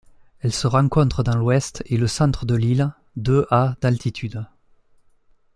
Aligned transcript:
Elle 0.39 0.51
se 0.51 0.65
rencontre 0.65 1.21
dans 1.21 1.35
l'Ouest 1.35 1.83
et 1.85 1.95
le 1.95 2.07
centre 2.07 2.47
de 2.47 2.55
l'île 2.55 2.91
de 3.17 3.45
à 3.51 3.75
d'altitude. 3.81 4.43